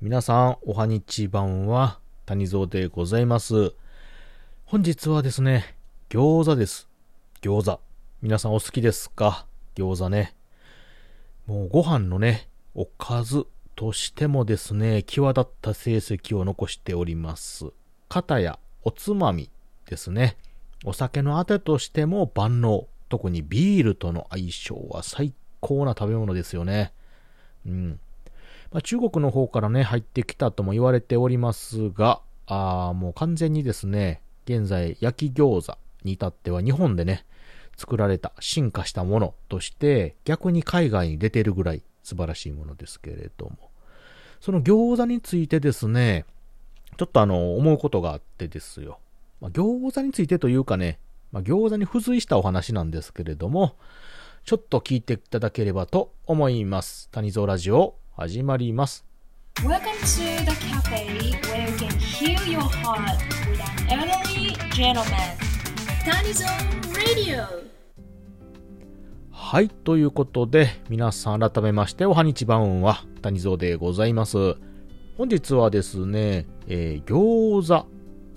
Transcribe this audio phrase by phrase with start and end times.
[0.00, 3.74] 皆さん、おはにちばんは、谷蔵でございます。
[4.64, 5.74] 本日はですね、
[6.08, 6.88] 餃子です。
[7.42, 7.80] 餃子。
[8.22, 9.44] 皆さんお好きですか？
[9.74, 10.36] 餃子ね。
[11.46, 17.72] もうご飯のね、おかずとしてもですね、際立った成績を残しております。
[18.08, 19.50] 片やおつまみ
[19.90, 20.36] ですね。
[20.84, 22.86] お酒のあてとしても万能。
[23.08, 26.92] 特にビールとの相性は最高な食べ物ですよね。
[27.66, 28.00] うん。
[28.72, 37.24] まあ、中国の方からね、入ってきたとも言われておりますが、あもう完全にですね、現在焼き餃子に至っては日本でね、
[37.76, 43.70] 作られた、進化したものとして、逆に海外に出てるぐらい素晴らしいものですけれども、
[44.40, 46.24] その餃子についてですね、
[46.96, 48.98] ちょっとあの、思うことがあってですよ。
[49.40, 50.98] まあ、餃子についてというかね、
[51.30, 53.76] まあ、餃子に付随したお話なんですけれども、
[54.44, 57.08] ちょっと聞いていただければと思います。
[57.10, 59.04] 谷蔵ラジオ、始まります。
[59.60, 61.06] Welcome to the cafe
[61.42, 63.16] where you can heal your heart
[63.48, 65.04] with an elderly gentleman.
[66.04, 66.48] Tanizon
[66.96, 67.44] Radio.
[69.30, 74.56] はい、ということで、皆さん改めまして、おはにちばんは、谷蔵でございます。
[75.16, 77.86] 本日はですね、えー餃子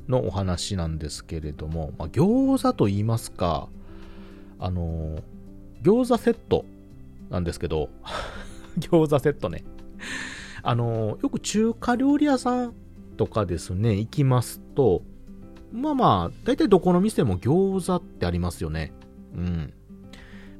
[0.07, 3.67] のお話なんですけれども、まあ、餃子と言いますか、
[4.59, 5.21] あのー
[5.81, 6.65] 餃子セット
[7.31, 7.89] なんですけど、
[8.79, 9.63] 餃子セットね。
[10.63, 12.73] あのよく中華料理屋さん
[13.17, 15.03] とかですね、行きますと、
[15.71, 18.93] まあまあ、大体どこの店も餃子ってありますよね。
[19.35, 19.73] うん。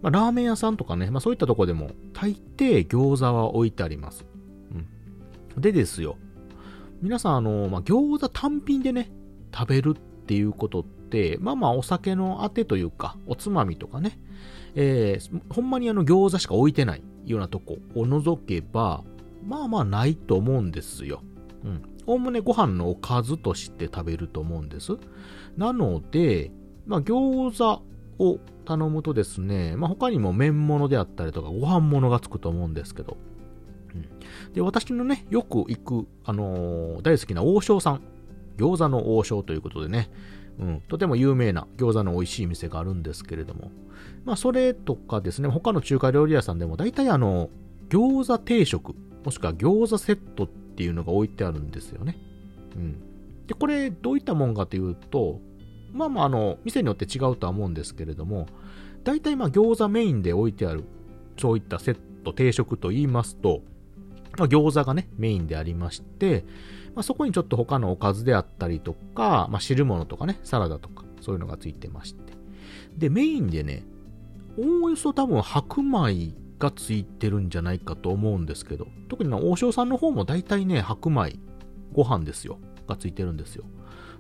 [0.02, 4.26] まあ、ラーメン屋さんとかね、まあそういったとこでも、大抵餃子は置いてあります。
[5.56, 5.62] うん。
[5.62, 6.18] でですよ。
[7.02, 9.12] 皆さん、あの、まあ、餃子単品でね、
[9.54, 14.20] 食べるっていうことって、まあまあお酒のあてというか、おつまみとかね、
[14.76, 19.04] えー、ほんまにあの餃子しか置いてないようなとこを除けば、
[19.44, 21.22] まあまあないと思うんですよ。
[21.64, 21.82] うん。
[22.06, 24.98] おおむねご飯のおかずとして食べると思うんです。
[25.58, 26.52] なので、
[26.86, 27.84] まあ餃子
[28.24, 33.18] を頼むとですね、まあ他にも麺物であったりとかご飯物がつくと思うんですけど、
[33.94, 38.02] うん、で、私のね、よく行く、あのー大好きな王将さん、
[38.62, 40.10] 餃子の王将ということでね、
[40.60, 43.72] うん、とても有名な餃子の美味しい店があるんですけれども、
[44.26, 47.50] まあそれとかですね、他の中華料理屋さんでも大体あの、
[47.90, 48.94] 餃子定食、
[49.26, 52.18] もしくは餃子セットっていうのが置いてあるんですよね。
[52.76, 52.96] うん。
[53.48, 55.40] で、これどういったもんかというと、
[55.92, 58.48] まあまああの、店によって違うとは思うんですけれども、
[59.04, 60.84] 大体まあ餃子メインで置いてある、
[61.38, 63.62] そういったセット、定食と言いますと、
[64.38, 66.46] まあ、餃子がね、メインでありまして、
[66.96, 72.34] まあ、そこにちょっと他のおかずであったりとか、まあ、汁物とかね、サラダとか、そういうのがついてまして。
[72.98, 73.84] で、メインでね、
[74.58, 81.40] おおよそ多分白米がついてるんじゃないかと思うんですけど、特に王将さんの方も大体ね、白米、
[81.94, 83.64] ご飯ですよ、がついてるんですよ。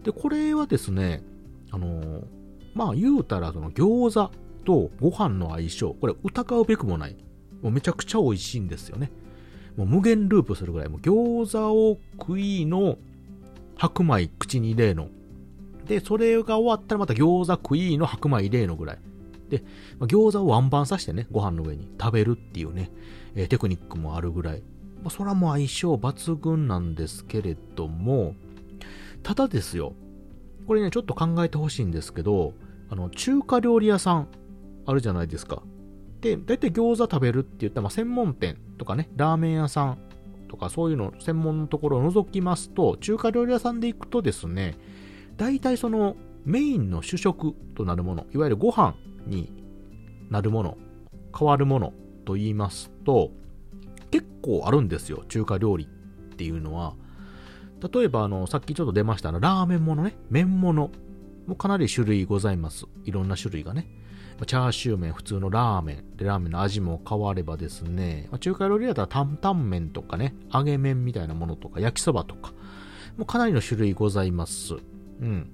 [0.04, 1.24] で、これはですね、
[1.72, 2.42] あのー
[2.74, 4.31] まあ言うたらその餃子
[4.66, 7.18] とご飯の相性、これ疑うべくもない。
[7.62, 9.12] もうめちゃくちゃ美味しいんですよね。
[9.78, 12.98] もう無限ループするぐらい、もう餃子を食いの、
[13.78, 15.09] 白米口に入れの。
[15.88, 19.00] で、それが終わったらまた餃子食いの白米入れのぐらい。
[19.50, 19.64] で、
[20.00, 22.92] まあ、餃子をワンバンさしてね、ご飯の上に食べるっていうね、
[23.36, 24.64] えーテクニックもあるぐらい。
[25.04, 28.36] まあ、それはもう相性抜群なんですけれども、
[29.24, 29.94] ただですよ、
[30.68, 32.54] これね、ちょっと考えてほしいんですけど、
[32.90, 34.28] あの、中華料理屋さん、
[34.86, 35.64] あるじゃないですか。
[36.22, 39.98] で、大体餃子食べるって言ったら、まあ、専門店とかね、ラーメン屋さん
[40.48, 44.78] とかそういうの、専門のところを除きますと、中華料理屋さんで行くとですね、
[45.38, 46.16] 大体その
[46.46, 48.96] メインの主食となるもの、いわゆるご飯
[49.26, 49.52] に
[50.30, 50.78] なるもの、
[51.38, 51.94] 変わるもの
[52.26, 53.31] と言いますと、
[54.12, 55.88] 結構あるんですよ、中華料理っ
[56.36, 56.96] ていうのは。
[57.94, 60.92] 例えば、あの、さっきちょっと出ましたあの、ラーメンものね、麺物
[61.48, 62.86] もかなり種類ございます。
[63.06, 63.88] いろんな種類がね。
[64.46, 66.18] チャーシュー麺、普通のラーメン。
[66.18, 72.51] で、ラーメンの味も変わればですね、まあ中華料理だったら担々麺とかね、揚げ麺みたいなものとか、焼きそばとか、
[73.18, 74.75] もうかなりの種類ございます。
[75.21, 75.50] うん。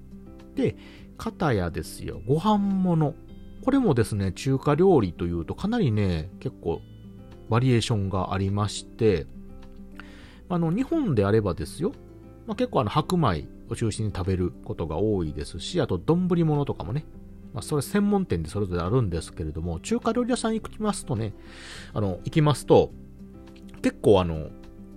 [0.54, 0.76] で、
[1.16, 3.14] 片やですよ、ご飯物。
[3.64, 6.80] これもですね、中華料理というとかなりね、結構
[7.50, 9.26] バリエーションがありまして、
[10.48, 11.92] あの、日本であればですよ、
[12.46, 17.04] まあ、結構あの白米を中心に食べることが多いですし、あと丼物とかもね、
[17.52, 21.34] まあ、それ専門店でそれぞれあるんですけれども、中華料理屋さん行きますとね、
[21.94, 22.92] あの、行きますと、
[23.82, 24.48] 結構あの、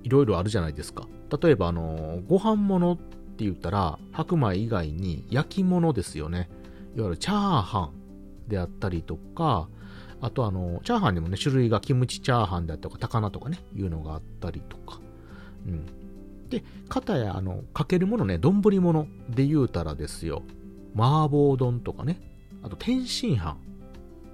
[0.04, 1.08] いろいろあるじゃないですか。
[1.42, 6.50] 例えばあの、ご飯物って言ったら、白米以外に焼き物ですよね。
[6.96, 7.92] いわゆるチャーハ
[8.48, 9.70] ンであったりとか、
[10.20, 15.00] あとあの、チャーハンにもね、種類がキムチチャーハンであったりとか、高菜とかね、いうのがあったりとか。
[15.66, 15.86] うん。
[16.50, 20.44] で、片や、あの、かけるものね、丼物で言うたらですよ。
[20.96, 22.20] 麻婆丼とかね。
[22.64, 23.58] あと、天津飯。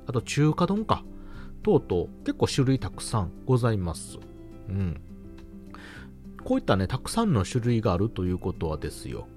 [0.05, 1.03] あと、中華丼か。
[1.63, 4.17] 等々、結構種類たくさんございます。
[4.69, 5.01] うん。
[6.43, 9.27] こういったね、たくさんの種類があるということはですよ。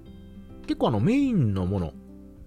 [0.65, 1.93] 結構あの、メインのものっ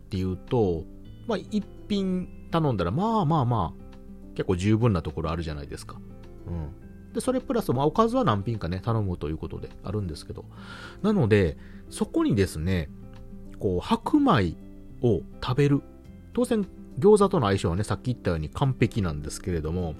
[0.08, 0.84] ていうと、
[1.26, 6.00] まあ、一品頼んだら、まあまあまあ、結構十分なところあるじゃないですか。
[6.46, 7.12] うん。
[7.12, 10.46] で、それプラス、まあ、おかずは何品かね、頼むということであるんですけど。
[11.02, 11.58] なので、
[11.90, 12.88] そこにですね、
[13.58, 14.56] こう、白米
[15.02, 15.82] を食べる。
[16.34, 16.66] 当然、
[16.98, 19.94] 餃子との相性はね、さっき言ったように完璧なんですけれども、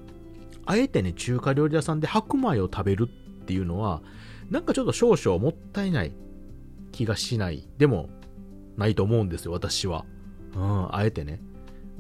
[0.67, 4.03] あえてね、中華料理屋さんで白米を食べるっていうのは、
[4.51, 6.13] なんかちょっと少々もったいない
[6.93, 7.69] 気がしない。
[7.79, 8.09] でも、
[8.77, 10.05] ないと思うんですよ、私は。
[10.55, 11.41] うん、あえてね。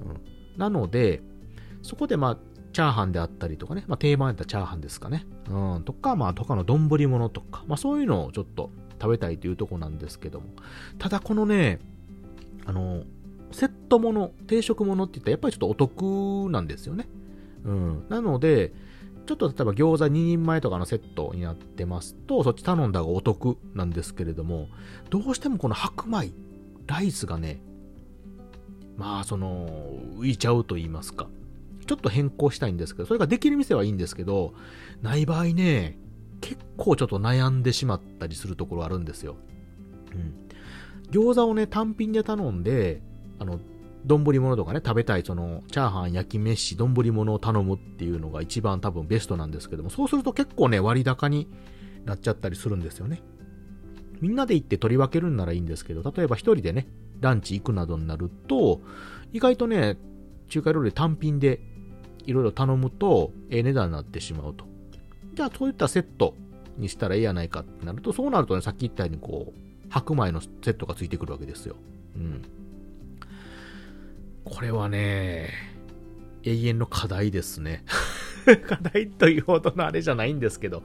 [0.04, 0.58] うん。
[0.58, 1.22] なので、
[1.82, 2.38] そこでまあ、
[2.72, 5.26] チャーハンであったりとかね、まあ定番やったらチャーハンですかね。
[5.48, 8.70] うん、とか、まあ、とかの丼物とか、まあそういうのをちょっと
[9.00, 10.46] 食べたいというとこなんですけども。
[10.98, 11.78] ただこのね、
[12.66, 13.04] あの、
[13.54, 17.08] セットもの、定食ものって言ったらやっぱりちょっとお得なんですよね。
[17.64, 18.04] うん。
[18.08, 18.72] なので、
[19.26, 24.68] ちょっと例えば餃子2人前とかのセットになってますと、そっち頼んだ方がお得なんですけれども、
[25.10, 26.32] どうしてもこの白米、
[26.86, 27.62] ライスがね、
[28.96, 29.68] まあその、
[30.18, 31.28] 浮いちゃうと言いますか。
[31.86, 34.54] ちょっと変更したいんですけど、それができる店はいいんですけど、
[35.02, 35.98] ない場合ね、
[36.40, 39.36] 結構ちょっと悩んでしまったりするところあるんですよ。
[40.12, 40.34] うん。
[41.10, 43.02] 餃子をね、単品で頼んで、
[43.38, 43.60] あの、
[44.06, 51.48] 丼物とかね、食べたい、その、チャーハン、焼き飯、丼物を頼むっていうのが一番多分ベストなんですけども、そうすると結構ね、割高に
[52.04, 53.22] なっちゃったりするんですよね。
[54.20, 56.86] みんなで行って取り分けるんならいいんですけど、例えば一人でね、
[57.20, 58.80] ランチ行くなどになると、
[59.32, 59.96] 意外とね、
[60.48, 61.60] 中華料理単品で
[62.26, 64.66] いろいろ頼むと、ええ値段になってしまうと。
[65.34, 66.34] じゃあ、そういったセット
[66.76, 71.76] にしたらええやないかってなると、そうなるとね、さっき言ったようにこう、白米のセットがついてくるわけですよ。
[72.16, 72.42] うん。
[74.54, 75.50] これはね、
[76.44, 77.84] 永遠の課題ですね。
[78.68, 80.84] 課題というほどのあれじゃないんですけど、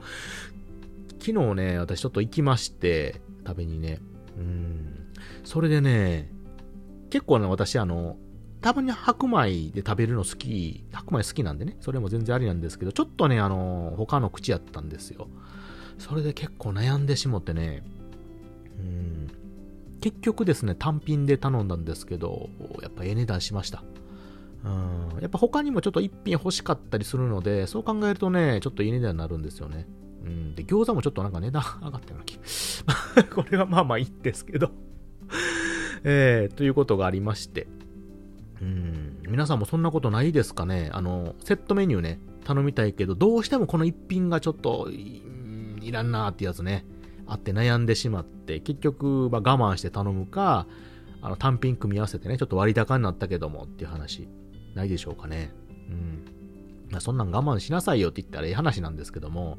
[1.20, 4.00] 昨日ね、私ちょっと行きまして、食べにね。
[4.36, 5.06] うん。
[5.44, 6.32] それでね、
[7.10, 8.16] 結構ね、私あの、
[8.60, 15.28] たまに白米で食べるの好き、白米好きなんでね、それも全然ありなんですけど、ちょっとね、あの、他の口やったんですよ。
[15.98, 17.84] それで結構悩んでしもってね、
[18.80, 19.28] うん、
[20.00, 22.48] 結局ですね、単品で頼んだんですけど、
[22.82, 23.82] やっぱええ値段しました。
[24.64, 29.86] うん、やっぱ他にもちょっと一品欲しかったりするので、そう考えるとね、ちょっといい値段になるんですよね。
[30.24, 32.38] うん、で、餃子もちょっとなんか値段上がったような気。
[33.34, 34.70] これはまあまあいいんですけど
[36.04, 37.66] えー、ということがありまして、
[38.60, 39.18] うん。
[39.28, 40.90] 皆さんもそんなことないですかね？
[40.92, 46.84] あの、セットメニューね、頼みたいけど、どうしてもこの一品がちょっと、いらんなーってやつね、
[47.30, 50.66] あって悩んでしまって、結局、まあ、我慢して頼むか、
[51.22, 54.28] あの、単品組み合わせてね、ちょっと割高になったけどもっていう話、
[54.74, 55.52] ないでしょうかね。
[55.88, 56.24] うん。
[56.90, 59.58] まあ、そんなん我慢しなさいよって言ったらええ話なんですけども、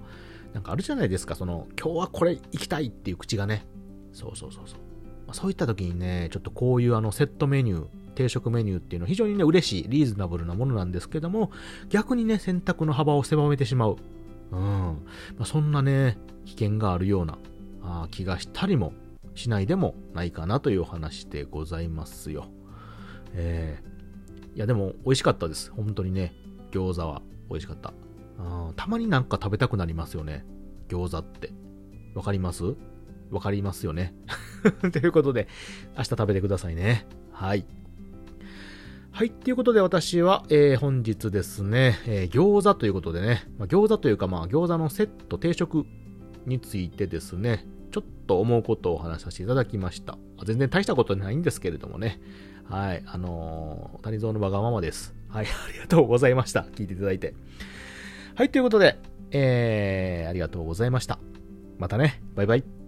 [0.53, 3.65] なんかあるじゃないですか、その、今日はこれ行きたいっていう口がね。
[4.12, 4.79] そうそうそうそう。
[5.25, 11.51] まあ、そういった時にね、ちょっとこういうあのセットメニュー、定食メニューっていうのは非常にね、嬉しい、リーズナブルなものなんですけども、
[11.88, 13.95] 逆にね、選択の幅を狭めてしまう。
[14.51, 14.59] うん。
[14.59, 14.97] ま
[15.44, 17.38] あ、そんなね、危険があるような
[18.03, 18.93] あ気がしたりも
[19.35, 22.47] しないでもないかなというお話でございますよ。
[23.33, 25.71] えー、いやでも美味しかったです。
[25.71, 26.33] 本当にね、
[26.71, 27.94] 餃子は美味しかった。
[28.39, 30.45] あたまになんか食べたくなりますよね。
[30.89, 31.51] 餃子って。
[32.16, 32.75] わかります？
[33.30, 34.13] わかりますよね。
[34.92, 35.47] ということで、
[35.97, 37.07] 明日食べてくださいね。
[37.31, 37.66] はい。
[39.11, 39.31] はい。
[39.31, 45.85] ということで私は、えー、本日ですね、えー、餃子ということでね、まあ、餃子というかまあ餃子のセット定食
[46.45, 50.18] についてですね、ちょっと思うことをお話しさせていただきました。
[50.45, 52.19] 全然大したことないんですけれどもね。
[52.69, 53.04] はい。
[53.06, 55.14] あのー、谷蔵のわがままです。
[55.30, 55.45] はい。
[55.68, 56.62] ありがとうございました。
[56.62, 57.33] 聞いていただいて。
[58.36, 58.50] はい。
[58.50, 58.98] ということで、
[59.31, 61.19] えー、ありがとうございました。
[61.78, 62.21] またね。
[62.36, 62.81] バイバイ。